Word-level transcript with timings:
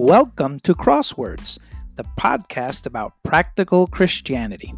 Welcome 0.00 0.60
to 0.60 0.76
Crosswords, 0.76 1.58
the 1.96 2.04
podcast 2.16 2.86
about 2.86 3.14
practical 3.24 3.88
Christianity. 3.88 4.72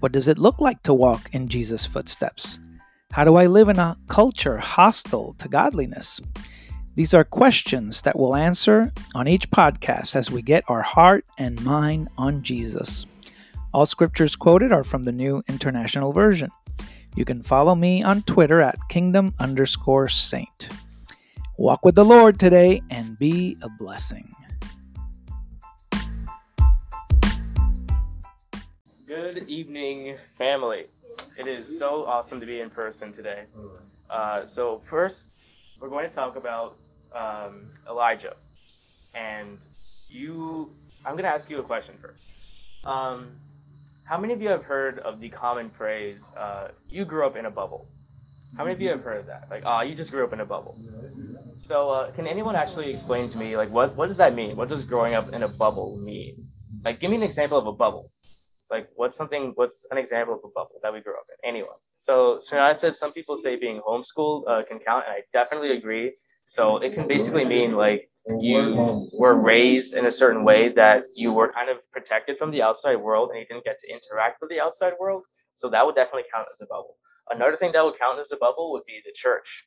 What 0.00 0.12
does 0.12 0.28
it 0.28 0.36
look 0.36 0.60
like 0.60 0.82
to 0.82 0.92
walk 0.92 1.30
in 1.32 1.48
Jesus' 1.48 1.86
footsteps? 1.86 2.60
How 3.12 3.24
do 3.24 3.36
I 3.36 3.46
live 3.46 3.70
in 3.70 3.78
a 3.78 3.96
culture 4.08 4.58
hostile 4.58 5.34
to 5.38 5.48
godliness? 5.48 6.20
These 6.96 7.14
are 7.14 7.24
questions 7.24 8.02
that 8.02 8.18
we'll 8.18 8.36
answer 8.36 8.92
on 9.14 9.26
each 9.26 9.50
podcast 9.50 10.16
as 10.16 10.30
we 10.30 10.42
get 10.42 10.64
our 10.68 10.82
heart 10.82 11.24
and 11.38 11.64
mind 11.64 12.10
on 12.18 12.42
Jesus. 12.42 13.06
All 13.72 13.86
scriptures 13.86 14.36
quoted 14.36 14.70
are 14.70 14.84
from 14.84 15.04
the 15.04 15.12
New 15.12 15.42
International 15.48 16.12
Version. 16.12 16.50
You 17.16 17.24
can 17.24 17.40
follow 17.40 17.74
me 17.74 18.02
on 18.02 18.20
Twitter 18.20 18.60
at 18.60 18.76
kingdom 18.90 19.32
underscore 19.40 20.08
saint. 20.08 20.68
Walk 21.56 21.86
with 21.86 21.94
the 21.94 22.04
Lord 22.04 22.38
today 22.38 22.82
and 22.90 23.18
be 23.18 23.56
a 23.62 23.70
blessing. 23.78 24.28
Good 29.14 29.46
evening, 29.46 30.16
family. 30.38 30.86
It 31.36 31.46
is 31.46 31.78
so 31.78 32.06
awesome 32.06 32.40
to 32.40 32.46
be 32.46 32.60
in 32.60 32.70
person 32.70 33.12
today. 33.12 33.42
Uh, 34.08 34.46
so, 34.46 34.78
first, 34.88 35.44
we're 35.82 35.90
going 35.90 36.08
to 36.08 36.14
talk 36.14 36.36
about 36.36 36.76
um, 37.14 37.68
Elijah. 37.86 38.34
And 39.14 39.58
you, 40.08 40.70
I'm 41.04 41.12
going 41.12 41.24
to 41.24 41.28
ask 41.28 41.50
you 41.50 41.58
a 41.58 41.62
question 41.62 41.94
first. 42.00 42.44
Um, 42.84 43.32
how 44.06 44.16
many 44.16 44.32
of 44.32 44.40
you 44.40 44.48
have 44.48 44.64
heard 44.64 44.98
of 45.00 45.20
the 45.20 45.28
common 45.28 45.68
phrase, 45.68 46.34
uh, 46.38 46.68
you 46.88 47.04
grew 47.04 47.26
up 47.26 47.36
in 47.36 47.44
a 47.44 47.50
bubble? 47.50 47.86
How 48.56 48.64
many 48.64 48.72
of 48.72 48.80
you 48.80 48.88
have 48.88 49.02
heard 49.02 49.18
of 49.18 49.26
that? 49.26 49.50
Like, 49.50 49.64
ah, 49.66 49.80
oh, 49.80 49.82
you 49.82 49.94
just 49.94 50.10
grew 50.10 50.24
up 50.24 50.32
in 50.32 50.40
a 50.40 50.46
bubble. 50.46 50.74
So, 51.58 51.90
uh, 51.90 52.12
can 52.12 52.26
anyone 52.26 52.56
actually 52.56 52.90
explain 52.90 53.28
to 53.28 53.36
me, 53.36 53.58
like, 53.58 53.68
what, 53.68 53.94
what 53.94 54.06
does 54.06 54.16
that 54.16 54.34
mean? 54.34 54.56
What 54.56 54.70
does 54.70 54.84
growing 54.84 55.12
up 55.12 55.34
in 55.34 55.42
a 55.42 55.48
bubble 55.48 55.98
mean? 55.98 56.34
Like, 56.82 56.98
give 56.98 57.10
me 57.10 57.18
an 57.18 57.22
example 57.22 57.58
of 57.58 57.66
a 57.66 57.72
bubble. 57.72 58.08
Like, 58.72 58.88
what's 58.96 59.16
something, 59.16 59.52
what's 59.54 59.86
an 59.92 59.98
example 59.98 60.34
of 60.34 60.40
a 60.44 60.48
bubble 60.48 60.78
that 60.82 60.92
we 60.92 61.00
grew 61.00 61.12
up 61.12 61.26
in? 61.32 61.48
Anyone. 61.48 61.76
So, 61.98 62.38
so 62.40 62.58
I 62.58 62.72
said 62.72 62.96
some 62.96 63.12
people 63.12 63.36
say 63.36 63.54
being 63.56 63.80
homeschooled 63.86 64.42
uh, 64.48 64.62
can 64.68 64.78
count, 64.78 65.04
and 65.06 65.14
I 65.14 65.20
definitely 65.32 65.72
agree. 65.76 66.14
So, 66.46 66.78
it 66.78 66.94
can 66.94 67.06
basically 67.06 67.44
mean, 67.44 67.72
like, 67.72 68.08
you 68.38 69.08
were 69.12 69.34
raised 69.34 69.94
in 69.94 70.06
a 70.06 70.12
certain 70.12 70.44
way 70.44 70.72
that 70.72 71.02
you 71.14 71.32
were 71.32 71.52
kind 71.52 71.68
of 71.68 71.78
protected 71.92 72.38
from 72.38 72.50
the 72.50 72.62
outside 72.62 72.96
world 72.96 73.30
and 73.30 73.40
you 73.40 73.46
didn't 73.46 73.64
get 73.64 73.78
to 73.80 73.92
interact 73.92 74.40
with 74.40 74.48
the 74.48 74.60
outside 74.60 74.94
world. 75.00 75.24
So 75.54 75.68
that 75.70 75.84
would 75.84 75.96
definitely 75.96 76.28
count 76.32 76.46
as 76.52 76.60
a 76.62 76.66
bubble. 76.66 76.96
Another 77.30 77.56
thing 77.56 77.72
that 77.72 77.84
would 77.84 77.98
count 77.98 78.20
as 78.20 78.32
a 78.32 78.36
bubble 78.36 78.72
would 78.72 78.86
be 78.86 79.00
the 79.04 79.12
church, 79.14 79.66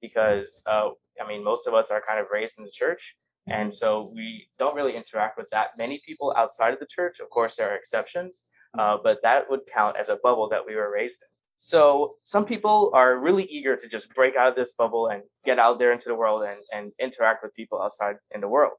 because 0.00 0.62
uh, 0.66 0.90
I 1.22 1.26
mean, 1.26 1.42
most 1.44 1.66
of 1.66 1.74
us 1.74 1.90
are 1.90 2.02
kind 2.06 2.20
of 2.20 2.26
raised 2.32 2.58
in 2.58 2.64
the 2.64 2.70
church, 2.70 3.16
and 3.50 3.72
so 3.72 4.10
we 4.14 4.48
don't 4.58 4.74
really 4.74 4.96
interact 4.96 5.38
with 5.38 5.48
that 5.50 5.68
many 5.76 6.00
people 6.06 6.34
outside 6.36 6.72
of 6.72 6.80
the 6.80 6.86
church. 6.86 7.20
Of 7.20 7.30
course, 7.30 7.56
there 7.56 7.70
are 7.70 7.76
exceptions, 7.76 8.48
uh, 8.78 8.96
but 9.02 9.18
that 9.22 9.48
would 9.50 9.60
count 9.72 9.96
as 9.96 10.08
a 10.08 10.16
bubble 10.22 10.48
that 10.50 10.64
we 10.66 10.74
were 10.74 10.92
raised 10.92 11.22
in. 11.22 11.28
So 11.56 12.14
some 12.22 12.44
people 12.44 12.92
are 12.94 13.18
really 13.18 13.44
eager 13.44 13.76
to 13.76 13.88
just 13.88 14.14
break 14.14 14.36
out 14.36 14.48
of 14.48 14.54
this 14.54 14.74
bubble 14.74 15.08
and 15.08 15.22
get 15.44 15.58
out 15.58 15.80
there 15.80 15.92
into 15.92 16.08
the 16.08 16.14
world 16.14 16.44
and, 16.44 16.60
and 16.72 16.92
interact 17.00 17.42
with 17.42 17.52
people 17.54 17.82
outside 17.82 18.16
in 18.32 18.40
the 18.40 18.48
world. 18.48 18.78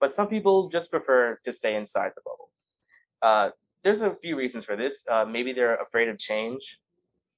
But 0.00 0.12
some 0.12 0.28
people 0.28 0.68
just 0.68 0.92
prefer 0.92 1.38
to 1.44 1.52
stay 1.52 1.74
inside 1.74 2.12
the 2.14 2.22
bubble. 2.24 2.50
Uh, 3.20 3.50
there's 3.82 4.02
a 4.02 4.14
few 4.22 4.36
reasons 4.36 4.64
for 4.64 4.76
this. 4.76 5.06
Uh, 5.10 5.24
maybe 5.24 5.52
they're 5.52 5.76
afraid 5.76 6.08
of 6.08 6.18
change. 6.18 6.78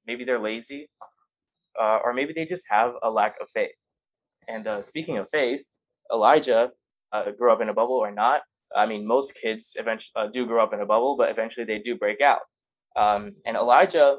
Maybe 0.07 0.25
they're 0.25 0.39
lazy. 0.39 0.91
Uh, 1.81 2.01
or 2.05 2.13
maybe 2.13 2.35
they 2.35 2.45
just 2.45 2.67
have 2.71 2.93
a 3.03 3.11
lack 3.11 3.37
of 3.41 3.49
faith. 3.55 3.79
And 4.47 4.67
uh, 4.67 4.83
speaking 4.83 5.17
of 5.17 5.29
faith, 5.31 5.65
Elijah 6.13 6.71
uh, 7.13 7.31
grew 7.33 7.53
up 7.53 7.61
in 7.61 7.69
a 7.69 7.75
bubble 7.75 7.97
or 7.97 8.11
not. 8.11 8.43
I 8.75 8.87
mean, 8.87 9.07
most 9.07 9.37
kids 9.41 9.77
eventually 9.79 10.13
uh, 10.17 10.29
do 10.33 10.47
grow 10.47 10.63
up 10.63 10.73
in 10.73 10.81
a 10.81 10.87
bubble, 10.87 11.17
but 11.17 11.31
eventually 11.31 11.67
they 11.67 11.79
do 11.79 11.97
break 11.97 12.21
out. 12.21 12.41
Um, 12.97 13.33
and 13.47 13.57
Elijah 13.57 14.19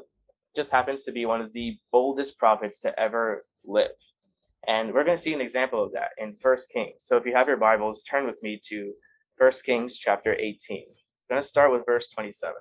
just 0.54 0.72
happens 0.72 1.02
to 1.04 1.12
be 1.12 1.26
one 1.26 1.40
of 1.40 1.52
the 1.52 1.76
boldest 1.90 2.38
prophets 2.38 2.80
to 2.80 2.98
ever 2.98 3.44
live. 3.64 3.90
And 4.66 4.94
we're 4.94 5.04
going 5.04 5.16
to 5.16 5.22
see 5.22 5.34
an 5.34 5.40
example 5.40 5.82
of 5.82 5.92
that 5.92 6.10
in 6.18 6.36
First 6.36 6.72
Kings. 6.72 6.94
So 7.00 7.16
if 7.16 7.26
you 7.26 7.34
have 7.34 7.48
your 7.48 7.56
Bibles, 7.56 8.02
turn 8.02 8.26
with 8.26 8.42
me 8.42 8.58
to 8.68 8.92
First 9.36 9.64
Kings 9.66 9.98
chapter 9.98 10.32
18. 10.32 10.78
I'm 10.78 10.84
going 11.28 11.42
to 11.42 11.46
start 11.46 11.72
with 11.72 11.84
verse 11.84 12.08
27. 12.08 12.54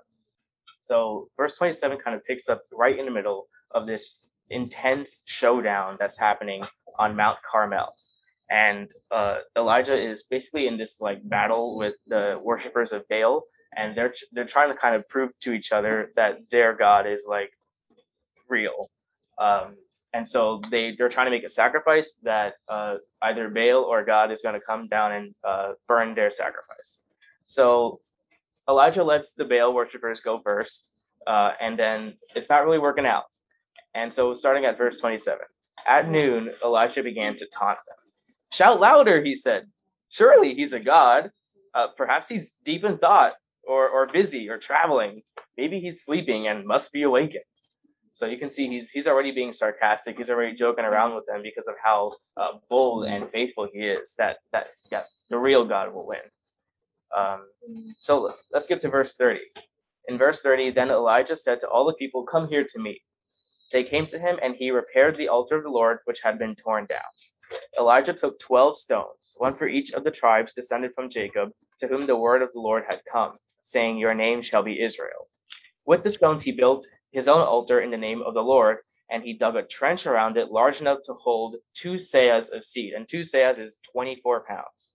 So 0.82 1.30
verse 1.38 1.58
27 1.58 1.98
kind 2.00 2.16
of 2.16 2.26
picks 2.26 2.50
up 2.50 2.64
right 2.74 2.98
in 2.98 3.06
the 3.06 3.12
middle 3.12 3.48
of 3.72 3.88
this 3.88 4.32
intense 4.50 5.24
showdown 5.28 5.96
that's 5.98 6.20
happening 6.20 6.64
on 7.00 7.16
Mount 7.16 7.38
Carmel. 7.50 7.94
And 8.54 8.92
uh, 9.10 9.40
Elijah 9.58 9.98
is 9.98 10.24
basically 10.30 10.68
in 10.68 10.78
this 10.78 11.02
like 11.02 11.28
battle 11.28 11.76
with 11.76 11.96
the 12.06 12.40
worshippers 12.44 12.94
of 12.94 13.04
Baal, 13.10 13.46
and 13.76 13.96
they're 13.96 14.14
they're 14.32 14.46
trying 14.46 14.70
to 14.70 14.76
kind 14.76 14.96
of 14.96 15.08
prove 15.10 15.32
to 15.40 15.54
each 15.54 15.72
other 15.72 16.12
that 16.16 16.52
their 16.52 16.76
God 16.76 17.08
is 17.08 17.26
like 17.28 17.52
real. 18.48 18.88
Um, 19.40 19.76
and 20.14 20.28
so 20.28 20.62
they 20.70 20.94
they're 20.96 21.10
trying 21.10 21.26
to 21.26 21.32
make 21.32 21.44
a 21.44 21.50
sacrifice 21.50 22.20
that 22.24 22.54
uh, 22.70 22.98
either 23.24 23.50
Baal 23.50 23.84
or 23.90 24.06
God 24.06 24.32
is 24.32 24.44
going 24.44 24.54
to 24.54 24.62
come 24.62 24.88
down 24.88 25.12
and 25.14 25.36
uh, 25.44 25.74
burn 25.88 26.14
their 26.14 26.30
sacrifice. 26.30 27.08
So 27.46 28.02
Elijah 28.70 29.04
lets 29.04 29.34
the 29.34 29.46
Baal 29.46 29.74
worshippers 29.74 30.22
go 30.22 30.40
first, 30.40 30.94
uh, 31.26 31.54
and 31.60 31.78
then 31.78 32.14
it's 32.36 32.52
not 32.52 32.66
really 32.66 32.80
working 32.80 33.08
out. 33.08 33.26
And 33.96 34.14
so, 34.14 34.34
starting 34.36 34.66
at 34.66 34.78
verse 34.78 35.00
27, 35.00 35.40
at 35.88 36.08
noon, 36.08 36.52
Elijah 36.64 37.04
began 37.04 37.36
to 37.38 37.48
taunt 37.48 37.78
them. 37.88 38.03
Shout 38.54 38.80
louder, 38.80 39.24
he 39.24 39.34
said. 39.36 39.64
Surely 40.10 40.54
he's 40.54 40.74
a 40.74 40.80
god. 40.80 41.32
Uh, 41.74 41.88
perhaps 41.98 42.30
he's 42.30 42.54
deep 42.64 42.84
in 42.84 43.00
thought, 43.00 43.34
or, 43.68 43.90
or 43.90 44.06
busy, 44.06 44.48
or 44.48 44.60
traveling. 44.60 45.24
Maybe 45.58 45.80
he's 45.80 46.04
sleeping 46.06 46.48
and 46.48 46.66
must 46.68 46.94
be 46.94 47.02
awakened. 47.02 47.44
So 48.12 48.28
you 48.28 48.38
can 48.38 48.52
see 48.52 48.68
he's 48.68 48.92
he's 48.92 49.08
already 49.08 49.32
being 49.32 49.52
sarcastic. 49.52 50.18
He's 50.18 50.30
already 50.30 50.56
joking 50.56 50.86
around 50.86 51.16
with 51.16 51.26
them 51.26 51.42
because 51.42 51.68
of 51.68 51.74
how 51.84 52.12
uh, 52.38 52.60
bold 52.70 53.08
and 53.08 53.28
faithful 53.28 53.68
he 53.74 53.80
is. 53.80 54.14
That 54.20 54.38
that 54.52 54.68
yeah, 54.92 55.02
the 55.32 55.40
real 55.40 55.66
God 55.66 55.92
will 55.92 56.06
win. 56.06 56.20
Um, 57.18 57.48
so 57.98 58.32
let's 58.52 58.68
get 58.68 58.82
to 58.82 58.90
verse 58.90 59.16
thirty. 59.16 59.42
In 60.10 60.20
verse 60.20 60.44
thirty, 60.44 60.70
then 60.70 60.92
Elijah 60.92 61.36
said 61.36 61.60
to 61.62 61.68
all 61.68 61.88
the 61.88 61.96
people, 61.96 62.24
"Come 62.24 62.48
here 62.50 62.66
to 62.70 62.80
me." 62.80 63.02
They 63.72 63.84
came 63.84 64.06
to 64.08 64.20
him, 64.20 64.38
and 64.44 64.56
he 64.56 64.70
repaired 64.70 65.16
the 65.16 65.30
altar 65.30 65.58
of 65.58 65.64
the 65.64 65.72
Lord, 65.72 65.98
which 66.06 66.22
had 66.24 66.38
been 66.38 66.54
torn 66.54 66.86
down. 66.86 67.02
Elijah 67.78 68.14
took 68.14 68.40
twelve 68.40 68.78
stones, 68.78 69.36
one 69.38 69.56
for 69.56 69.68
each 69.68 69.92
of 69.94 70.04
the 70.04 70.12
tribes 70.12 70.54
descended 70.54 70.92
from 70.94 71.10
Jacob, 71.10 71.50
to 71.80 71.88
whom 71.88 72.06
the 72.06 72.16
word 72.16 72.42
of 72.42 72.52
the 72.54 72.60
Lord 72.60 72.84
had 72.90 73.02
come, 73.12 73.38
saying, 73.62 73.98
Your 73.98 74.14
name 74.14 74.42
shall 74.42 74.64
be 74.64 74.82
Israel. 74.82 75.28
With 75.86 76.04
the 76.04 76.12
stones 76.12 76.44
he 76.44 76.52
built 76.52 76.86
his 77.12 77.28
own 77.28 77.42
altar 77.42 77.80
in 77.82 77.92
the 77.92 77.98
name 77.98 78.22
of 78.22 78.34
the 78.34 78.44
Lord, 78.44 78.78
and 79.10 79.24
he 79.24 79.34
dug 79.34 79.56
a 79.56 79.64
trench 79.64 80.08
around 80.08 80.38
it 80.38 80.52
large 80.52 80.82
enough 80.82 81.00
to 81.06 81.14
hold 81.14 81.58
two 81.74 81.96
seahs 81.96 82.54
of 82.54 82.66
seed, 82.66 82.94
and 82.94 83.08
two 83.08 83.22
seahs 83.22 83.60
is 83.60 83.80
24 83.92 84.46
pounds. 84.48 84.94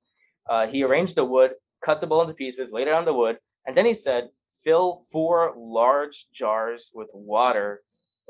Uh, 0.49 0.67
he 0.67 0.83
arranged 0.83 1.15
the 1.15 1.25
wood, 1.25 1.53
cut 1.85 2.01
the 2.01 2.07
bowl 2.07 2.23
into 2.23 2.35
pieces, 2.35 2.73
laid 2.73 2.89
it 2.89 2.95
on 2.95 3.05
the 3.05 3.15
wood, 3.15 3.39
and 3.67 3.77
then 3.77 3.87
he 3.87 3.95
said, 3.95 4.31
Fill 4.65 5.05
four 5.13 5.55
large 5.57 6.27
jars 6.33 6.91
with 6.95 7.11
water 7.15 7.83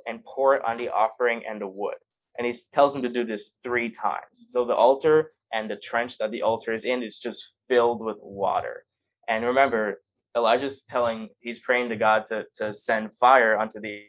and 0.07 0.25
pour 0.25 0.55
it 0.55 0.65
on 0.65 0.77
the 0.77 0.89
offering 0.89 1.43
and 1.49 1.61
the 1.61 1.67
wood. 1.69 1.95
And 2.39 2.47
he 2.47 2.55
tells 2.73 2.95
him 2.95 3.03
to 3.03 3.09
do 3.09 3.25
this 3.25 3.59
three 3.63 3.91
times. 3.91 4.47
So 4.49 4.65
the 4.65 4.75
altar 4.75 5.31
and 5.53 5.69
the 5.69 5.77
trench 5.77 6.19
that 6.19 6.31
the 6.31 6.43
altar 6.43 6.73
is 6.73 6.85
in 6.85 7.03
is 7.03 7.19
just 7.19 7.65
filled 7.67 8.01
with 8.01 8.17
water. 8.21 8.85
And 9.29 9.45
remember, 9.45 10.01
Elijah's 10.37 10.85
telling, 10.85 11.29
he's 11.41 11.59
praying 11.59 11.89
to 11.89 11.97
God 11.97 12.27
to, 12.27 12.47
to 12.57 12.73
send 12.73 13.13
fire 13.17 13.59
onto 13.59 13.81
the, 13.81 14.03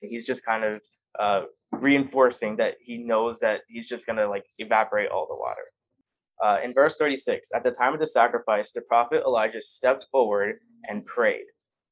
he's 0.00 0.26
just 0.26 0.44
kind 0.44 0.64
of 0.64 0.80
uh, 1.18 1.42
reinforcing 1.72 2.56
that 2.56 2.74
he 2.80 3.04
knows 3.04 3.38
that 3.40 3.60
he's 3.68 3.88
just 3.88 4.06
going 4.06 4.16
to 4.16 4.28
like 4.28 4.44
evaporate 4.58 5.10
all 5.10 5.26
the 5.28 5.36
water. 5.36 5.62
Uh, 6.42 6.58
in 6.64 6.72
verse 6.72 6.96
36, 6.96 7.52
at 7.54 7.62
the 7.62 7.70
time 7.70 7.92
of 7.92 8.00
the 8.00 8.06
sacrifice, 8.06 8.72
the 8.72 8.80
prophet 8.82 9.22
Elijah 9.26 9.60
stepped 9.60 10.06
forward 10.10 10.56
and 10.88 11.04
prayed, 11.04 11.44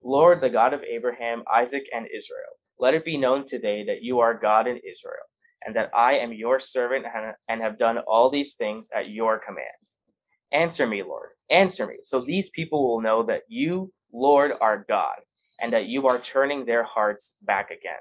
Lord, 0.02 0.41
the 0.41 0.49
God 0.49 0.73
of 0.73 0.82
Abraham, 0.85 1.43
Isaac, 1.52 1.87
and 1.94 2.06
Israel, 2.14 2.56
let 2.79 2.94
it 2.94 3.05
be 3.05 3.19
known 3.19 3.44
today 3.44 3.85
that 3.85 4.02
you 4.02 4.20
are 4.20 4.32
God 4.32 4.67
in 4.67 4.76
Israel, 4.79 5.26
and 5.64 5.75
that 5.76 5.90
I 5.94 6.14
am 6.19 6.32
your 6.32 6.60
servant 6.60 7.06
and 7.49 7.62
have 7.62 7.78
done 7.78 7.99
all 7.99 8.31
these 8.31 8.55
things 8.56 8.88
at 8.94 9.10
your 9.10 9.38
command. 9.38 9.66
Answer 10.52 10.87
me, 10.87 11.02
Lord. 11.02 11.31
Answer 11.50 11.87
me. 11.87 11.96
So 12.02 12.20
these 12.20 12.50
people 12.50 12.88
will 12.88 13.00
know 13.00 13.22
that 13.25 13.43
you, 13.49 13.93
Lord, 14.12 14.52
are 14.60 14.84
God, 14.88 15.16
and 15.60 15.72
that 15.72 15.87
you 15.87 16.06
are 16.06 16.19
turning 16.19 16.64
their 16.64 16.84
hearts 16.84 17.38
back 17.43 17.70
again. 17.70 18.00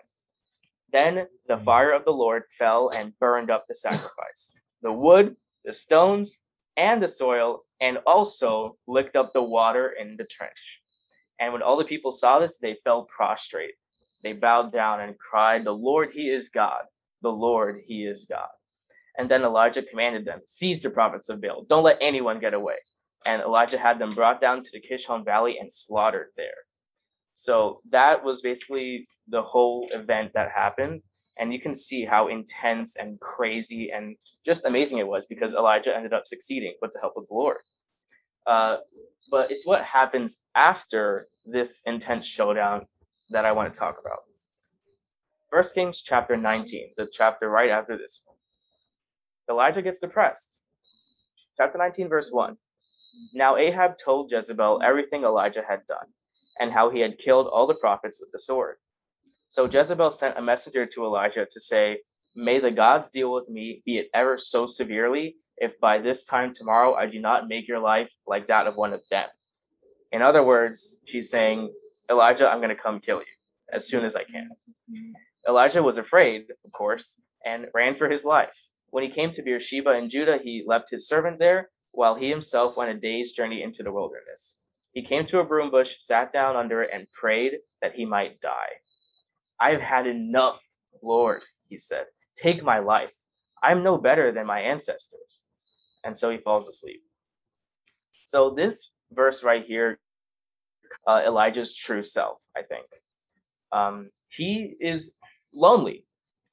Then 0.92 1.27
the 1.48 1.56
mm. 1.56 1.63
fire 1.63 1.92
of 1.92 2.06
the 2.06 2.12
Lord 2.12 2.44
fell 2.57 2.89
and 2.95 3.18
burned 3.19 3.51
up 3.51 3.65
the 3.68 3.75
sacrifice, 3.75 4.62
the 4.81 4.94
wood, 4.94 5.36
the 5.65 5.74
stones, 5.74 6.45
and 6.77 7.01
the 7.01 7.07
soil, 7.07 7.63
and 7.81 7.98
also 8.06 8.77
licked 8.88 9.15
up 9.15 9.33
the 9.33 9.44
water 9.44 9.94
in 10.00 10.15
the 10.18 10.25
trench. 10.25 10.81
And 11.39 11.53
when 11.53 11.62
all 11.62 11.77
the 11.77 11.86
people 11.86 12.12
saw 12.12 12.39
this, 12.39 12.57
they 12.57 12.77
fell 12.83 13.07
prostrate. 13.15 13.74
They 14.24 14.33
bowed 14.33 14.71
down 14.71 15.01
and 15.01 15.18
cried, 15.18 15.65
The 15.65 15.71
Lord, 15.71 16.10
He 16.13 16.30
is 16.30 16.50
God. 16.50 16.83
The 17.22 17.30
Lord, 17.30 17.81
He 17.86 18.06
is 18.06 18.25
God. 18.30 18.48
And 19.18 19.30
then 19.30 19.44
Elijah 19.44 19.81
commanded 19.81 20.25
them, 20.25 20.42
seize 20.46 20.81
the 20.81 20.92
prophets 20.92 21.30
of 21.30 21.42
Baal. 21.42 21.66
Don't 21.68 21.84
let 21.84 21.98
anyone 22.02 22.40
get 22.40 22.54
away. 22.54 22.75
And 23.25 23.42
Elijah 23.42 23.78
had 23.78 24.00
them 24.00 24.10
brought 24.12 24.40
down 24.40 24.62
to 24.62 24.69
the 24.72 24.81
Kishon 24.81 25.25
Valley 25.25 25.58
and 25.60 25.72
slaughtered 25.74 26.28
there. 26.38 26.54
So 27.34 27.81
that 27.92 28.24
was 28.24 28.42
basically 28.42 29.08
the 29.28 29.42
whole 29.42 29.88
event 29.94 30.31
that 30.34 30.50
happened. 30.56 31.02
And 31.40 31.54
you 31.54 31.60
can 31.60 31.75
see 31.75 32.06
how 32.06 32.28
intense 32.28 32.96
and 32.96 33.20
crazy 33.20 33.92
and 33.92 34.16
just 34.46 34.66
amazing 34.66 35.00
it 35.00 35.08
was 35.08 35.28
because 35.28 35.54
Elijah 35.54 35.96
ended 35.96 36.13
up 36.13 36.25
succeeding 36.25 36.74
with 36.81 36.92
the 36.94 37.00
help 37.00 37.13
of 37.16 37.28
the 37.28 37.34
Lord. 37.34 37.58
Uh, 38.48 38.78
but 39.30 39.52
it's 39.52 39.66
what 39.66 39.84
happens 39.84 40.44
after 40.56 41.28
this 41.46 41.84
intense 41.86 42.25
showdown 42.25 42.86
that 43.30 43.46
I 43.46 43.52
want 43.52 43.74
to 43.74 43.80
talk 43.80 43.98
about. 44.00 44.20
First 45.50 45.76
Kings 45.76 46.02
chapter 46.02 46.36
19, 46.36 46.92
the 46.98 47.08
chapter 47.10 47.50
right 47.50 47.70
after 47.70 47.98
this 47.98 48.24
one. 48.26 48.36
Elijah 49.50 49.82
gets 49.82 50.02
depressed. 50.02 50.66
Chapter 51.56 51.78
19, 51.78 52.10
verse 52.10 52.32
1. 52.34 52.58
Now 53.34 53.56
Ahab 53.56 53.94
told 53.98 54.30
Jezebel 54.30 54.82
everything 54.84 55.24
Elijah 55.24 55.64
had 55.68 55.88
done, 55.88 56.08
and 56.60 56.74
how 56.74 56.90
he 56.90 57.00
had 57.00 57.18
killed 57.18 57.48
all 57.48 57.66
the 57.66 57.76
prophets 57.76 58.20
with 58.20 58.30
the 58.34 58.40
sword. 58.40 58.76
So 59.48 59.70
Jezebel 59.72 60.12
sent 60.12 60.38
a 60.38 60.42
messenger 60.42 60.86
to 60.86 61.06
Elijah 61.06 61.48
to 61.50 61.60
say, 61.62 62.00
May 62.36 62.60
the 62.60 62.70
gods 62.70 63.10
deal 63.10 63.34
with 63.34 63.48
me, 63.48 63.82
be 63.86 63.98
it 64.00 64.10
ever 64.14 64.38
so 64.38 64.66
severely, 64.66 65.38
if 65.58 65.80
by 65.80 65.98
this 65.98 66.26
time 66.26 66.54
tomorrow 66.54 66.94
I 66.94 67.08
do 67.08 67.20
not 67.20 67.48
make 67.48 67.70
your 67.70 67.80
life 67.80 68.14
like 68.28 68.48
that 68.48 68.68
of 68.68 68.76
one 68.76 68.92
of 68.92 69.02
them. 69.10 69.30
In 70.12 70.22
other 70.22 70.44
words, 70.44 71.02
she's 71.06 71.32
saying, 71.32 71.74
Elijah, 72.10 72.50
I'm 72.50 72.60
going 72.60 72.76
to 72.76 72.82
come 72.82 73.00
kill 73.00 73.20
you 73.20 73.26
as 73.74 73.88
soon 73.88 74.04
as 74.04 74.16
I 74.16 74.24
can. 74.24 74.50
Elijah 75.48 75.82
was 75.82 75.98
afraid, 75.98 76.46
of 76.66 76.72
course, 76.72 77.22
and 77.46 77.68
ran 77.74 77.96
for 77.96 78.10
his 78.10 78.26
life. 78.26 78.56
When 78.90 79.04
he 79.04 79.10
came 79.10 79.32
to 79.32 79.44
Beersheba 79.44 79.94
in 79.94 80.10
Judah, 80.10 80.38
he 80.38 80.64
left 80.66 80.92
his 80.92 81.08
servant 81.08 81.40
there, 81.40 81.70
while 81.92 82.16
he 82.16 82.30
himself 82.30 82.76
went 82.78 82.92
a 82.92 83.00
day's 83.00 83.34
journey 83.34 83.64
into 83.64 83.84
the 83.84 83.92
wilderness. 83.92 84.62
He 84.94 85.04
came 85.04 85.26
to 85.28 85.40
a 85.40 85.46
broom 85.46 85.72
bush, 85.72 85.96
sat 86.00 86.34
down 86.34 86.56
under 86.56 86.82
it, 86.82 86.90
and 86.94 87.12
prayed 87.12 87.54
that 87.82 87.94
he 87.96 88.06
might 88.06 88.40
die. 88.42 88.82
I 89.60 89.72
have 89.72 89.82
had 89.82 90.08
enough, 90.08 90.64
Lord, 91.02 91.44
he 91.70 91.78
said. 91.78 92.06
Take 92.36 92.64
my 92.64 92.80
life. 92.80 93.14
I 93.64 93.72
am 93.72 93.84
no 93.84 93.98
better 93.98 94.32
than 94.32 94.46
my 94.46 94.60
ancestors. 94.60 95.48
And 96.04 96.18
so 96.18 96.30
he 96.30 96.38
falls 96.38 96.68
asleep. 96.68 97.02
So 98.12 98.54
this 98.56 98.94
verse 99.12 99.44
right 99.44 99.64
here, 99.66 100.00
uh, 101.08 101.22
Elijah's 101.26 101.76
true 101.76 102.04
self, 102.04 102.38
I 102.56 102.62
think. 102.62 102.86
Um, 103.72 104.10
he 104.30 104.76
is 104.80 105.18
lonely 105.54 106.04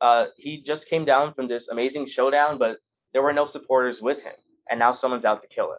uh, 0.05 0.27
he 0.37 0.63
just 0.63 0.91
came 0.91 1.07
down 1.07 1.33
from 1.33 1.49
this 1.49 1.71
amazing 1.71 2.07
showdown, 2.07 2.59
but 2.59 2.77
there 3.15 3.23
were 3.23 3.33
no 3.33 3.47
supporters 3.47 4.03
with 4.03 4.23
him, 4.23 4.35
and 4.69 4.79
now 4.79 4.93
someone's 4.93 5.25
out 5.25 5.41
to 5.41 5.49
kill 5.49 5.73
him. 5.73 5.79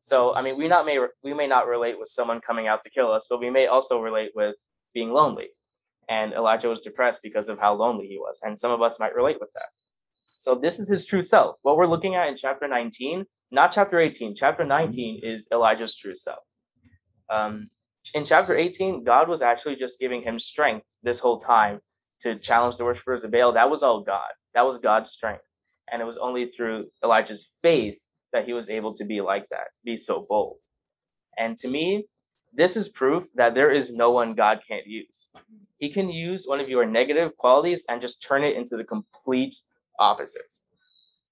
So, 0.00 0.34
I 0.34 0.42
mean, 0.42 0.58
we 0.58 0.68
not 0.68 0.84
may 0.84 0.98
we 1.24 1.32
may 1.32 1.46
not 1.46 1.66
relate 1.66 1.98
with 1.98 2.08
someone 2.08 2.42
coming 2.42 2.68
out 2.68 2.82
to 2.82 2.90
kill 2.90 3.10
us, 3.10 3.26
but 3.30 3.40
we 3.40 3.48
may 3.48 3.66
also 3.66 4.02
relate 4.02 4.32
with 4.34 4.54
being 4.92 5.12
lonely. 5.12 5.48
And 6.10 6.34
Elijah 6.34 6.68
was 6.68 6.82
depressed 6.82 7.22
because 7.22 7.48
of 7.48 7.58
how 7.58 7.74
lonely 7.74 8.06
he 8.06 8.18
was, 8.18 8.40
and 8.42 8.60
some 8.60 8.70
of 8.70 8.82
us 8.82 9.00
might 9.00 9.14
relate 9.14 9.38
with 9.40 9.50
that. 9.54 9.68
So, 10.38 10.54
this 10.54 10.78
is 10.78 10.90
his 10.90 11.06
true 11.06 11.22
self. 11.22 11.56
What 11.62 11.78
we're 11.78 11.86
looking 11.86 12.16
at 12.16 12.28
in 12.28 12.36
chapter 12.36 12.68
19, 12.68 13.24
not 13.50 13.72
chapter 13.72 13.98
18. 13.98 14.34
Chapter 14.34 14.64
19 14.64 15.20
is 15.22 15.48
Elijah's 15.52 15.96
true 15.96 16.14
self. 16.14 16.44
Um, 17.30 17.68
in 18.14 18.26
chapter 18.26 18.54
18, 18.54 19.04
God 19.04 19.28
was 19.28 19.40
actually 19.40 19.76
just 19.76 19.98
giving 19.98 20.22
him 20.22 20.38
strength 20.38 20.86
this 21.02 21.20
whole 21.20 21.38
time 21.38 21.80
to 22.20 22.36
challenge 22.38 22.76
the 22.76 22.84
worshippers 22.84 23.24
of 23.24 23.30
Baal, 23.30 23.52
that 23.52 23.70
was 23.70 23.82
all 23.82 24.02
God. 24.02 24.30
That 24.54 24.66
was 24.66 24.78
God's 24.78 25.10
strength. 25.10 25.42
And 25.90 26.02
it 26.02 26.04
was 26.04 26.18
only 26.18 26.46
through 26.46 26.86
Elijah's 27.02 27.50
faith 27.62 27.98
that 28.32 28.44
he 28.44 28.52
was 28.52 28.68
able 28.68 28.92
to 28.94 29.04
be 29.04 29.20
like 29.20 29.46
that, 29.50 29.68
be 29.84 29.96
so 29.96 30.26
bold. 30.28 30.58
And 31.36 31.56
to 31.58 31.68
me, 31.68 32.06
this 32.52 32.76
is 32.76 32.88
proof 32.88 33.24
that 33.36 33.54
there 33.54 33.70
is 33.70 33.94
no 33.94 34.10
one 34.10 34.34
God 34.34 34.60
can't 34.66 34.86
use. 34.86 35.30
He 35.78 35.90
can 35.90 36.10
use 36.10 36.44
one 36.46 36.60
of 36.60 36.68
your 36.68 36.84
negative 36.84 37.36
qualities 37.36 37.86
and 37.88 38.00
just 38.00 38.22
turn 38.26 38.42
it 38.42 38.56
into 38.56 38.76
the 38.76 38.84
complete 38.84 39.54
opposites. 39.98 40.66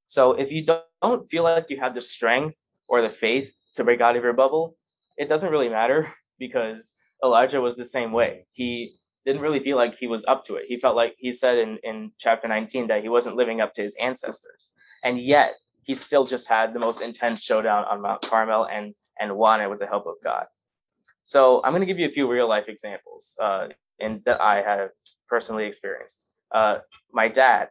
So 0.07 0.33
if 0.33 0.53
you 0.53 0.65
don't 0.65 1.29
feel 1.29 1.43
like 1.43 1.67
you 1.69 1.81
have 1.81 1.95
the 1.95 2.01
strength 2.01 2.65
or 2.87 3.03
the 3.03 3.11
faith 3.11 3.55
to 3.75 3.85
break 3.85 4.01
out 4.01 4.17
of 4.17 4.23
your 4.23 4.33
bubble, 4.33 4.77
it 5.17 5.29
doesn't 5.29 5.51
really 5.51 5.69
matter 5.69 6.13
because 6.39 6.97
Elijah 7.25 7.61
was 7.61 7.77
the 7.77 7.85
same 7.85 8.13
way. 8.13 8.47
He 8.53 8.97
didn't 9.27 9.43
really 9.43 9.61
feel 9.61 9.77
like 9.77 9.97
he 9.99 10.07
was 10.07 10.25
up 10.27 10.45
to 10.45 10.55
it. 10.55 10.65
He 10.69 10.79
felt 10.79 10.97
like 10.97 11.17
he 11.19 11.33
said 11.33 11.59
in, 11.59 11.79
in 11.83 12.13
chapter 12.19 12.47
19 12.47 12.87
that 12.87 13.03
he 13.03 13.09
wasn't 13.09 13.37
living 13.37 13.61
up 13.61 13.75
to 13.75 13.83
his 13.83 13.97
ancestors. 13.97 14.73
And 15.03 15.21
yet 15.21 15.55
he 15.83 15.95
still 15.95 16.25
just 16.25 16.49
had 16.49 16.73
the 16.73 16.79
most 16.79 17.03
intense 17.03 17.43
showdown 17.43 17.85
on 17.85 18.01
Mount 18.01 18.23
Carmel 18.23 18.67
and, 18.67 18.95
and 19.21 19.37
won 19.37 19.61
it 19.61 19.69
with 19.69 19.81
the 19.81 19.87
help 19.87 20.07
of 20.07 20.15
God. 20.23 20.47
So 21.23 21.61
I'm 21.65 21.73
going 21.73 21.81
to 21.81 21.87
give 21.87 21.99
you 21.99 22.07
a 22.07 22.13
few 22.13 22.31
real 22.31 22.49
life 22.49 22.69
examples 22.69 23.37
uh, 23.43 23.69
in, 23.99 24.23
that 24.27 24.41
I 24.41 24.63
have 24.63 24.91
personally 25.29 25.67
experienced. 25.67 26.29
Uh, 26.53 26.79
my 27.13 27.27
dad, 27.27 27.69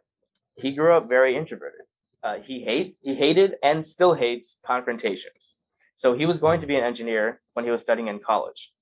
he 0.56 0.72
grew 0.72 0.94
up 0.94 1.08
very 1.08 1.36
introverted. 1.36 1.86
Uh, 2.22 2.36
he 2.42 2.60
hate 2.62 2.96
he 3.02 3.14
hated 3.14 3.54
and 3.62 3.86
still 3.86 4.12
hates 4.12 4.60
confrontations. 4.66 5.60
So 5.94 6.14
he 6.14 6.26
was 6.26 6.40
going 6.40 6.60
to 6.60 6.66
be 6.66 6.76
an 6.76 6.84
engineer 6.84 7.40
when 7.54 7.64
he 7.64 7.70
was 7.70 7.80
studying 7.80 8.08
in 8.08 8.18
college. 8.18 8.72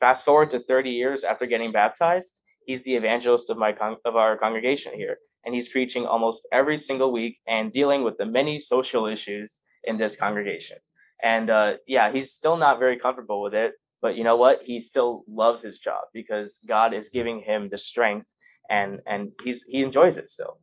Fast 0.00 0.24
forward 0.24 0.50
to 0.50 0.60
30 0.60 0.90
years 0.90 1.24
after 1.24 1.46
getting 1.46 1.72
baptized, 1.72 2.42
he's 2.66 2.84
the 2.84 2.96
evangelist 2.96 3.50
of 3.50 3.58
my 3.58 3.72
con- 3.72 3.98
of 4.04 4.16
our 4.16 4.36
congregation 4.36 4.94
here, 4.94 5.18
and 5.44 5.54
he's 5.54 5.68
preaching 5.68 6.06
almost 6.06 6.48
every 6.52 6.78
single 6.78 7.12
week 7.12 7.38
and 7.46 7.70
dealing 7.70 8.02
with 8.02 8.16
the 8.16 8.24
many 8.24 8.58
social 8.58 9.06
issues 9.06 9.62
in 9.84 9.98
this 9.98 10.16
congregation. 10.16 10.78
And 11.22 11.50
uh, 11.50 11.74
yeah, 11.86 12.10
he's 12.10 12.32
still 12.32 12.56
not 12.56 12.78
very 12.78 12.98
comfortable 12.98 13.42
with 13.42 13.54
it, 13.54 13.72
but 14.00 14.16
you 14.16 14.24
know 14.24 14.36
what? 14.36 14.62
He 14.62 14.80
still 14.80 15.24
loves 15.28 15.62
his 15.62 15.78
job 15.78 16.04
because 16.14 16.60
God 16.66 16.94
is 16.94 17.10
giving 17.10 17.40
him 17.40 17.68
the 17.68 17.78
strength, 17.78 18.32
and 18.70 19.00
and 19.06 19.32
he's 19.42 19.64
he 19.64 19.82
enjoys 19.82 20.16
it 20.16 20.30
still. 20.30 20.58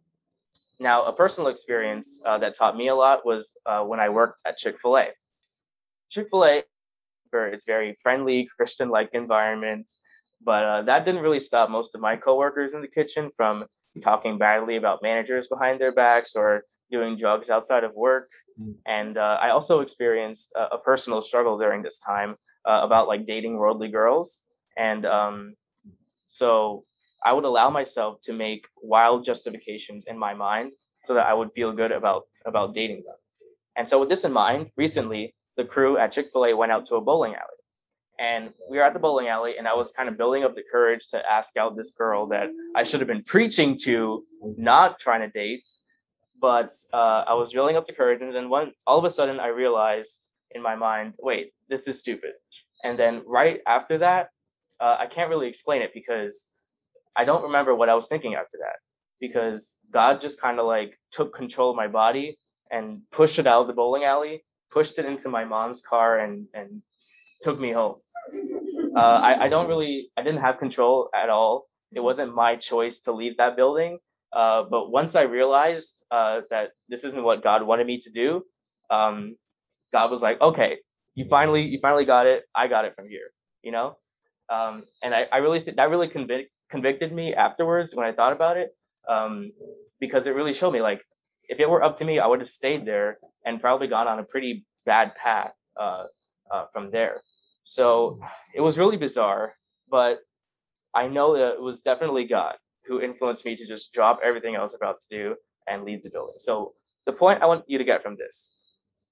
Now, 0.79 1.05
a 1.05 1.13
personal 1.13 1.49
experience 1.49 2.21
uh, 2.25 2.37
that 2.39 2.55
taught 2.55 2.77
me 2.77 2.87
a 2.87 2.95
lot 2.95 3.25
was 3.25 3.57
uh, 3.65 3.81
when 3.81 3.99
I 3.99 4.09
worked 4.09 4.39
at 4.45 4.57
Chick 4.57 4.79
Fil 4.79 4.97
A. 4.97 5.07
Chick 6.09 6.27
Fil 6.29 6.45
A 6.45 6.63
it's 7.33 7.65
very 7.65 7.95
friendly, 8.01 8.47
Christian-like 8.57 9.09
environment. 9.13 9.91
But 10.43 10.63
uh, 10.63 10.81
that 10.83 11.05
didn't 11.05 11.21
really 11.21 11.39
stop 11.39 11.69
most 11.69 11.95
of 11.95 12.01
my 12.01 12.15
coworkers 12.15 12.73
in 12.73 12.81
the 12.81 12.87
kitchen 12.87 13.31
from 13.35 13.65
talking 14.01 14.37
badly 14.37 14.75
about 14.75 15.01
managers 15.01 15.47
behind 15.47 15.81
their 15.81 15.91
backs 15.91 16.35
or 16.35 16.63
doing 16.91 17.17
drugs 17.17 17.49
outside 17.49 17.83
of 17.83 17.93
work. 17.95 18.29
Mm. 18.59 18.75
And 18.85 19.17
uh, 19.17 19.37
I 19.41 19.49
also 19.49 19.81
experienced 19.81 20.53
a, 20.55 20.75
a, 20.75 20.77
personal 20.77 21.21
struggle 21.21 21.57
during 21.57 21.81
this 21.81 21.99
time 21.99 22.35
uh, 22.65 22.81
about 22.83 23.07
like 23.07 23.25
dating 23.25 23.57
worldly 23.57 23.89
girls. 23.89 24.47
And 24.77 25.05
um, 25.05 25.55
so 26.27 26.85
I 27.25 27.33
would 27.33 27.45
allow 27.45 27.69
myself 27.69 28.19
to 28.23 28.33
make 28.33 28.65
wild 28.81 29.25
justifications 29.25 30.05
in 30.05 30.17
my 30.17 30.33
mind 30.33 30.71
so 31.03 31.13
that 31.15 31.25
I 31.25 31.33
would 31.33 31.51
feel 31.53 31.71
good 31.71 31.91
about 31.91 32.23
about 32.45 32.73
dating 32.73 33.03
them. 33.05 33.15
And 33.75 33.87
so 33.87 33.99
with 33.99 34.09
this 34.09 34.23
in 34.23 34.33
mind, 34.33 34.71
recently 34.75 35.35
the 35.57 35.65
crew 35.65 35.97
at 35.97 36.11
Chick 36.11 36.29
fil 36.31 36.45
A 36.45 36.55
went 36.55 36.71
out 36.71 36.85
to 36.87 36.95
a 36.95 37.01
bowling 37.01 37.33
alley. 37.33 37.57
And 38.19 38.51
we 38.69 38.77
were 38.77 38.83
at 38.83 38.93
the 38.93 38.99
bowling 38.99 39.27
alley, 39.27 39.55
and 39.57 39.67
I 39.67 39.75
was 39.75 39.91
kind 39.91 40.09
of 40.09 40.17
building 40.17 40.43
up 40.43 40.55
the 40.55 40.63
courage 40.71 41.07
to 41.09 41.21
ask 41.29 41.55
out 41.55 41.75
this 41.75 41.91
girl 41.91 42.27
that 42.29 42.47
I 42.75 42.83
should 42.83 42.99
have 42.99 43.07
been 43.07 43.23
preaching 43.23 43.77
to, 43.83 44.23
not 44.57 44.99
trying 44.99 45.21
to 45.21 45.29
date. 45.29 45.69
But 46.39 46.71
uh, 46.93 47.23
I 47.27 47.33
was 47.33 47.53
building 47.53 47.75
up 47.75 47.85
the 47.85 47.93
courage, 47.93 48.21
and 48.21 48.33
then 48.33 48.49
one, 48.49 48.71
all 48.87 48.97
of 48.97 49.05
a 49.05 49.09
sudden, 49.09 49.39
I 49.39 49.47
realized 49.47 50.31
in 50.51 50.61
my 50.63 50.75
mind, 50.75 51.13
wait, 51.19 51.51
this 51.69 51.87
is 51.87 51.99
stupid. 51.99 52.31
And 52.83 52.97
then 52.97 53.23
right 53.25 53.59
after 53.67 53.97
that, 53.99 54.29
uh, 54.79 54.97
I 54.99 55.07
can't 55.07 55.29
really 55.29 55.47
explain 55.47 55.81
it 55.81 55.91
because 55.93 56.53
I 57.15 57.25
don't 57.25 57.43
remember 57.43 57.75
what 57.75 57.89
I 57.89 57.95
was 57.95 58.07
thinking 58.07 58.35
after 58.35 58.57
that. 58.59 58.77
Because 59.19 59.79
God 59.91 60.21
just 60.21 60.39
kind 60.39 60.59
of 60.59 60.65
like 60.67 60.95
took 61.11 61.35
control 61.35 61.71
of 61.71 61.75
my 61.75 61.87
body 61.87 62.37
and 62.71 63.01
pushed 63.11 63.39
it 63.39 63.47
out 63.47 63.61
of 63.61 63.67
the 63.67 63.73
bowling 63.73 64.03
alley 64.03 64.43
pushed 64.71 64.99
it 64.99 65.05
into 65.05 65.29
my 65.29 65.45
mom's 65.45 65.81
car 65.81 66.19
and 66.19 66.47
and 66.53 66.81
took 67.41 67.59
me 67.59 67.71
home. 67.71 67.95
Uh, 68.95 68.99
I, 68.99 69.45
I 69.45 69.49
don't 69.49 69.67
really 69.67 70.09
I 70.17 70.23
didn't 70.23 70.41
have 70.41 70.57
control 70.57 71.09
at 71.13 71.29
all. 71.29 71.67
It 71.93 72.01
wasn't 72.01 72.35
my 72.35 72.55
choice 72.55 73.01
to 73.01 73.11
leave 73.11 73.37
that 73.37 73.55
building. 73.55 73.99
Uh, 74.33 74.63
but 74.69 74.91
once 74.91 75.15
I 75.15 75.23
realized 75.23 76.05
uh, 76.11 76.41
that 76.49 76.71
this 76.89 77.03
isn't 77.05 77.23
what 77.23 77.41
God 77.43 77.65
wanted 77.65 77.87
me 77.87 77.97
to 77.99 78.11
do, 78.11 78.43
um, 78.89 79.37
God 79.93 80.11
was 80.11 80.21
like, 80.21 80.39
okay, 80.41 80.77
you 81.15 81.25
finally 81.29 81.63
you 81.63 81.79
finally 81.81 82.05
got 82.05 82.27
it. 82.27 82.43
I 82.55 82.67
got 82.67 82.85
it 82.85 82.93
from 82.95 83.07
here, 83.09 83.31
you 83.63 83.71
know. 83.71 83.97
Um, 84.49 84.83
and 85.03 85.13
I, 85.13 85.23
I 85.31 85.37
really 85.37 85.61
th- 85.61 85.75
that 85.75 85.89
really 85.89 86.07
convic- 86.07 86.49
convicted 86.69 87.11
me 87.11 87.33
afterwards 87.33 87.95
when 87.95 88.05
I 88.05 88.11
thought 88.11 88.33
about 88.33 88.57
it, 88.57 88.69
um, 89.09 89.51
because 89.99 90.27
it 90.27 90.35
really 90.35 90.53
showed 90.53 90.71
me 90.71 90.81
like 90.81 91.01
if 91.47 91.59
it 91.59 91.69
were 91.69 91.83
up 91.83 91.95
to 91.97 92.05
me, 92.05 92.19
I 92.19 92.27
would 92.27 92.39
have 92.39 92.49
stayed 92.49 92.85
there 92.85 93.19
and 93.45 93.61
probably 93.61 93.87
gone 93.87 94.07
on 94.07 94.19
a 94.19 94.23
pretty 94.23 94.65
bad 94.85 95.13
path 95.15 95.53
uh, 95.79 96.05
uh, 96.51 96.65
from 96.71 96.91
there. 96.91 97.21
So 97.61 98.19
it 98.55 98.61
was 98.61 98.77
really 98.77 98.97
bizarre, 98.97 99.53
but 99.89 100.19
I 100.95 101.07
know 101.07 101.37
that 101.37 101.55
it 101.55 101.61
was 101.61 101.81
definitely 101.81 102.25
God 102.25 102.55
who 102.85 103.01
influenced 103.01 103.45
me 103.45 103.55
to 103.55 103.67
just 103.67 103.93
drop 103.93 104.19
everything 104.23 104.55
I 104.55 104.61
was 104.61 104.75
about 104.75 104.99
to 105.01 105.07
do 105.09 105.35
and 105.67 105.83
leave 105.83 106.03
the 106.03 106.09
building. 106.09 106.35
So 106.37 106.73
the 107.05 107.11
point 107.11 107.41
I 107.41 107.45
want 107.45 107.65
you 107.67 107.77
to 107.77 107.83
get 107.83 108.01
from 108.01 108.15
this 108.15 108.57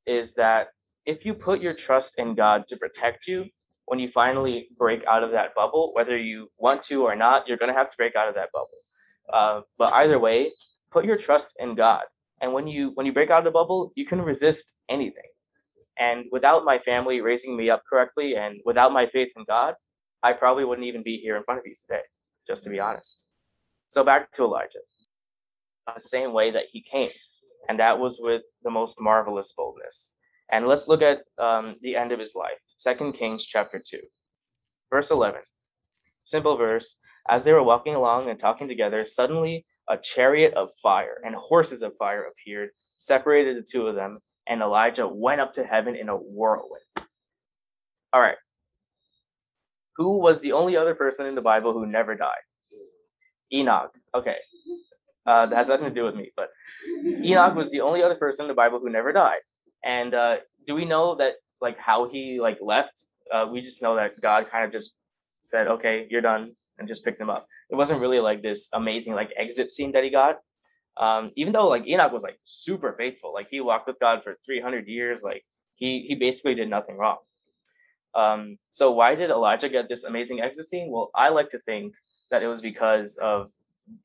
is 0.05 0.35
that 0.35 0.67
if 1.05 1.25
you 1.25 1.33
put 1.33 1.61
your 1.61 1.73
trust 1.73 2.17
in 2.17 2.33
God 2.35 2.65
to 2.67 2.77
protect 2.77 3.27
you, 3.27 3.45
when 3.85 3.99
you 3.99 4.09
finally 4.09 4.69
break 4.77 5.05
out 5.05 5.23
of 5.23 5.31
that 5.31 5.53
bubble, 5.53 5.91
whether 5.93 6.17
you 6.17 6.49
want 6.57 6.81
to 6.83 7.03
or 7.03 7.15
not, 7.15 7.47
you're 7.47 7.57
going 7.57 7.71
to 7.71 7.77
have 7.77 7.91
to 7.91 7.97
break 7.97 8.15
out 8.15 8.27
of 8.27 8.35
that 8.35 8.49
bubble. 8.51 8.67
Uh, 9.31 9.61
but 9.77 9.93
either 9.93 10.17
way, 10.17 10.51
put 10.91 11.05
your 11.05 11.17
trust 11.17 11.57
in 11.59 11.75
God. 11.75 12.03
And 12.41 12.53
when 12.53 12.67
you 12.67 12.91
when 12.95 13.05
you 13.05 13.13
break 13.13 13.29
out 13.29 13.39
of 13.39 13.45
the 13.45 13.51
bubble, 13.51 13.91
you 13.95 14.05
can 14.05 14.21
resist 14.21 14.79
anything. 14.89 15.29
And 15.97 16.25
without 16.31 16.65
my 16.65 16.77
family 16.79 17.21
raising 17.21 17.55
me 17.55 17.69
up 17.69 17.83
correctly, 17.89 18.35
and 18.35 18.59
without 18.65 18.91
my 18.91 19.07
faith 19.07 19.29
in 19.37 19.45
God, 19.47 19.75
I 20.21 20.33
probably 20.33 20.65
wouldn't 20.65 20.87
even 20.87 21.03
be 21.03 21.17
here 21.17 21.37
in 21.37 21.43
front 21.43 21.59
of 21.59 21.65
you 21.65 21.73
today. 21.75 22.03
Just 22.47 22.63
to 22.65 22.69
be 22.69 22.79
honest. 22.79 23.27
So 23.87 24.03
back 24.03 24.31
to 24.33 24.43
Elijah. 24.43 24.79
The 25.87 25.99
same 25.99 26.33
way 26.33 26.51
that 26.51 26.65
he 26.71 26.81
came, 26.81 27.11
and 27.69 27.79
that 27.79 27.99
was 27.99 28.19
with 28.21 28.41
the 28.63 28.71
most 28.71 28.99
marvelous 28.99 29.53
boldness. 29.53 30.15
And 30.51 30.67
let's 30.67 30.87
look 30.87 31.01
at 31.01 31.19
um, 31.39 31.75
the 31.81 31.95
end 31.95 32.11
of 32.11 32.19
his 32.19 32.35
life. 32.35 32.57
Second 32.77 33.13
Kings 33.13 33.45
chapter 33.45 33.81
2, 33.83 33.99
verse 34.91 35.11
11. 35.11 35.41
Simple 36.23 36.57
verse. 36.57 36.99
As 37.29 37.43
they 37.43 37.53
were 37.53 37.63
walking 37.63 37.95
along 37.95 38.29
and 38.29 38.37
talking 38.37 38.67
together, 38.67 39.05
suddenly 39.05 39.65
a 39.89 39.97
chariot 39.97 40.53
of 40.55 40.69
fire 40.81 41.17
and 41.23 41.35
horses 41.35 41.81
of 41.81 41.95
fire 41.97 42.25
appeared, 42.25 42.69
separated 42.97 43.57
the 43.57 43.65
two 43.69 43.87
of 43.87 43.95
them, 43.95 44.19
and 44.47 44.61
Elijah 44.61 45.07
went 45.07 45.41
up 45.41 45.51
to 45.53 45.63
heaven 45.63 45.95
in 45.95 46.09
a 46.09 46.15
whirlwind. 46.15 46.83
All 48.13 48.21
right. 48.21 48.37
Who 49.97 50.19
was 50.19 50.41
the 50.41 50.51
only 50.53 50.75
other 50.75 50.95
person 50.95 51.25
in 51.25 51.35
the 51.35 51.41
Bible 51.41 51.73
who 51.73 51.85
never 51.85 52.15
died? 52.15 52.43
Enoch. 53.53 53.91
Okay. 54.13 54.35
Uh, 55.25 55.47
that 55.47 55.55
has 55.55 55.69
nothing 55.69 55.85
to 55.85 55.93
do 55.93 56.03
with 56.03 56.15
me, 56.15 56.31
but 56.37 56.49
Enoch 57.05 57.55
was 57.55 57.71
the 57.71 57.81
only 57.81 58.03
other 58.03 58.15
person 58.15 58.43
in 58.45 58.47
the 58.47 58.53
Bible 58.53 58.79
who 58.79 58.89
never 58.89 59.11
died. 59.11 59.39
And 59.83 60.13
uh, 60.13 60.37
do 60.67 60.75
we 60.75 60.85
know 60.85 61.15
that 61.15 61.33
like 61.61 61.77
how 61.79 62.07
he 62.09 62.39
like 62.39 62.59
left? 62.61 63.05
Uh, 63.33 63.47
we 63.51 63.61
just 63.61 63.81
know 63.81 63.95
that 63.95 64.21
God 64.21 64.45
kind 64.51 64.65
of 64.65 64.71
just 64.71 64.99
said, 65.41 65.67
"Okay, 65.67 66.05
you're 66.09 66.21
done," 66.21 66.51
and 66.77 66.87
just 66.87 67.03
picked 67.03 67.19
him 67.19 67.29
up. 67.31 67.47
It 67.69 67.75
wasn't 67.75 68.01
really 68.01 68.19
like 68.19 68.41
this 68.41 68.69
amazing 68.73 69.15
like 69.15 69.31
exit 69.37 69.71
scene 69.71 69.91
that 69.93 70.03
he 70.03 70.09
got. 70.09 70.37
Um, 70.97 71.31
even 71.35 71.51
though 71.51 71.67
like 71.67 71.87
Enoch 71.87 72.11
was 72.11 72.23
like 72.23 72.39
super 72.43 72.95
faithful, 72.97 73.33
like 73.33 73.47
he 73.49 73.59
walked 73.59 73.87
with 73.87 73.99
God 73.99 74.23
for 74.23 74.37
300 74.45 74.87
years, 74.87 75.23
like 75.23 75.43
he 75.75 76.05
he 76.07 76.15
basically 76.15 76.55
did 76.55 76.69
nothing 76.69 76.97
wrong. 76.97 77.17
Um, 78.13 78.57
so 78.71 78.91
why 78.91 79.15
did 79.15 79.29
Elijah 79.29 79.67
get 79.67 79.89
this 79.89 80.05
amazing 80.05 80.41
exit 80.41 80.65
scene? 80.65 80.89
Well, 80.89 81.11
I 81.13 81.29
like 81.29 81.49
to 81.49 81.59
think 81.59 81.93
that 82.31 82.43
it 82.43 82.47
was 82.47 82.61
because 82.61 83.17
of 83.17 83.51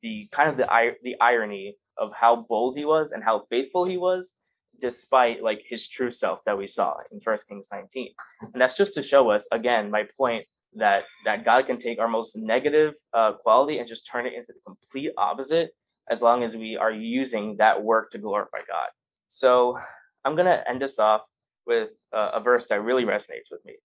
the 0.01 0.27
kind 0.31 0.49
of 0.49 0.57
the 0.57 0.67
the 1.03 1.15
irony 1.21 1.77
of 1.97 2.11
how 2.13 2.45
bold 2.49 2.77
he 2.77 2.85
was 2.85 3.13
and 3.13 3.23
how 3.23 3.45
faithful 3.49 3.85
he 3.85 3.97
was 3.97 4.41
despite 4.81 5.43
like 5.43 5.61
his 5.67 5.87
true 5.87 6.11
self 6.11 6.43
that 6.45 6.57
we 6.57 6.67
saw 6.67 6.95
in 7.11 7.21
First 7.21 7.47
Kings 7.47 7.69
19. 7.71 8.09
And 8.53 8.61
that's 8.61 8.75
just 8.75 8.93
to 8.95 9.03
show 9.03 9.29
us 9.29 9.47
again 9.51 9.91
my 9.91 10.07
point 10.17 10.45
that 10.75 11.03
that 11.25 11.45
God 11.45 11.65
can 11.67 11.77
take 11.77 11.99
our 11.99 12.07
most 12.07 12.37
negative 12.37 12.93
uh, 13.13 13.33
quality 13.33 13.79
and 13.79 13.87
just 13.87 14.09
turn 14.09 14.25
it 14.25 14.33
into 14.33 14.53
the 14.53 14.59
complete 14.65 15.11
opposite 15.17 15.71
as 16.09 16.21
long 16.21 16.43
as 16.43 16.55
we 16.55 16.77
are 16.77 16.91
using 16.91 17.57
that 17.57 17.83
work 17.83 18.09
to 18.11 18.17
glorify 18.17 18.59
God. 18.67 18.87
So 19.27 19.77
I'm 20.25 20.35
gonna 20.35 20.63
end 20.67 20.81
this 20.81 20.99
off 20.99 21.21
with 21.65 21.89
uh, 22.13 22.31
a 22.33 22.41
verse 22.41 22.67
that 22.69 22.83
really 22.83 23.03
resonates 23.03 23.51
with 23.51 23.63
me. 23.65 23.75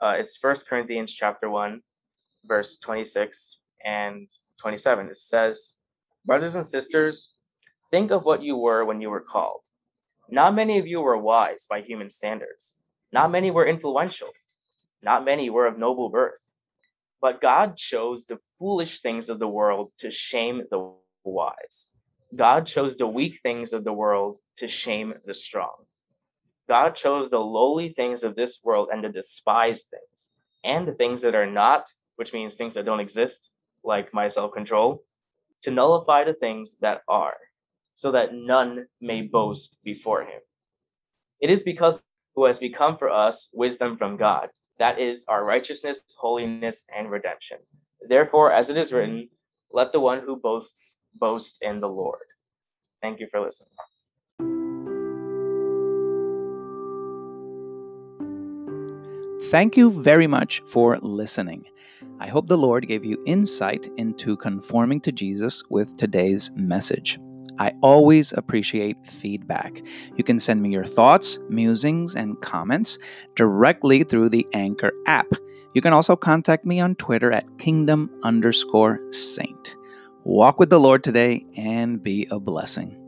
Uh, 0.00 0.14
it's 0.18 0.36
First 0.36 0.68
Corinthians 0.68 1.12
chapter 1.14 1.48
one, 1.48 1.80
verse 2.44 2.78
26 2.78 3.60
and 3.84 4.28
27. 4.60 5.08
It 5.08 5.16
says, 5.16 5.78
"Brothers 6.24 6.54
and 6.54 6.66
sisters, 6.66 7.36
think 7.90 8.10
of 8.10 8.24
what 8.24 8.42
you 8.42 8.56
were 8.56 8.84
when 8.84 9.00
you 9.00 9.10
were 9.10 9.22
called." 9.22 9.60
Not 10.28 10.54
many 10.54 10.78
of 10.78 10.86
you 10.86 11.00
were 11.00 11.18
wise 11.18 11.66
by 11.68 11.82
human 11.82 12.10
standards. 12.10 12.80
Not 13.12 13.30
many 13.30 13.50
were 13.50 13.66
influential. 13.66 14.28
Not 15.02 15.24
many 15.24 15.50
were 15.50 15.66
of 15.66 15.78
noble 15.78 16.08
birth. 16.08 16.50
But 17.20 17.40
God 17.40 17.76
chose 17.76 18.26
the 18.26 18.38
foolish 18.58 19.00
things 19.00 19.28
of 19.28 19.38
the 19.38 19.48
world 19.48 19.92
to 19.98 20.10
shame 20.10 20.62
the 20.70 20.92
wise. 21.24 21.92
God 22.34 22.66
chose 22.66 22.96
the 22.96 23.06
weak 23.06 23.38
things 23.42 23.72
of 23.72 23.84
the 23.84 23.92
world 23.92 24.38
to 24.56 24.66
shame 24.68 25.14
the 25.24 25.34
strong. 25.34 25.84
God 26.68 26.94
chose 26.94 27.28
the 27.28 27.40
lowly 27.40 27.90
things 27.90 28.22
of 28.22 28.34
this 28.34 28.62
world 28.64 28.88
and 28.92 29.04
the 29.04 29.08
despised 29.08 29.90
things, 29.90 30.32
and 30.64 30.86
the 30.86 30.94
things 30.94 31.22
that 31.22 31.34
are 31.34 31.46
not, 31.46 31.90
which 32.16 32.32
means 32.32 32.56
things 32.56 32.74
that 32.74 32.84
don't 32.84 33.00
exist, 33.00 33.54
like 33.84 34.14
my 34.14 34.28
self 34.28 34.52
control, 34.52 35.04
to 35.62 35.70
nullify 35.70 36.24
the 36.24 36.34
things 36.34 36.78
that 36.78 37.02
are 37.08 37.36
so 37.94 38.10
that 38.12 38.34
none 38.34 38.86
may 39.00 39.22
boast 39.22 39.82
before 39.84 40.22
him. 40.22 40.40
It 41.40 41.50
is 41.50 41.62
because 41.62 42.04
who 42.34 42.46
has 42.46 42.58
become 42.58 42.96
for 42.96 43.10
us 43.10 43.52
wisdom 43.54 43.96
from 43.96 44.16
God. 44.16 44.48
That 44.82 44.98
is 44.98 45.26
our 45.28 45.44
righteousness, 45.44 46.02
holiness, 46.18 46.88
and 46.92 47.08
redemption. 47.08 47.58
Therefore, 48.08 48.50
as 48.50 48.68
it 48.68 48.76
is 48.76 48.92
written, 48.92 49.28
let 49.70 49.92
the 49.92 50.00
one 50.00 50.18
who 50.18 50.34
boasts 50.34 51.02
boast 51.14 51.62
in 51.62 51.78
the 51.78 51.88
Lord. 51.88 52.26
Thank 53.00 53.20
you 53.20 53.28
for 53.30 53.40
listening. 53.40 53.70
Thank 59.52 59.76
you 59.76 59.88
very 59.88 60.26
much 60.26 60.60
for 60.66 60.98
listening. 60.98 61.64
I 62.18 62.26
hope 62.26 62.48
the 62.48 62.58
Lord 62.58 62.88
gave 62.88 63.04
you 63.04 63.22
insight 63.24 63.88
into 63.98 64.36
conforming 64.36 65.00
to 65.02 65.12
Jesus 65.12 65.62
with 65.70 65.96
today's 65.96 66.50
message. 66.56 67.20
I 67.58 67.72
always 67.82 68.32
appreciate 68.32 69.06
feedback. 69.06 69.82
You 70.16 70.24
can 70.24 70.40
send 70.40 70.62
me 70.62 70.70
your 70.70 70.84
thoughts, 70.84 71.38
musings, 71.48 72.14
and 72.14 72.40
comments 72.40 72.98
directly 73.34 74.02
through 74.04 74.30
the 74.30 74.46
Anchor 74.52 74.92
app. 75.06 75.26
You 75.74 75.80
can 75.80 75.92
also 75.92 76.16
contact 76.16 76.64
me 76.64 76.80
on 76.80 76.94
Twitter 76.96 77.32
at 77.32 77.58
kingdom 77.58 78.10
underscore 78.22 79.00
saint. 79.12 79.76
Walk 80.24 80.58
with 80.58 80.70
the 80.70 80.80
Lord 80.80 81.02
today 81.02 81.44
and 81.56 82.02
be 82.02 82.26
a 82.30 82.38
blessing. 82.38 83.01